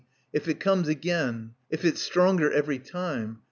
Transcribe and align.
If 0.33 0.47
it 0.47 0.59
comes 0.59 0.87
again. 0.87 1.51
If 1.69 1.85
it's 1.85 2.01
stronger 2.01 2.51
every 2.51 2.79
time. 2.79 3.37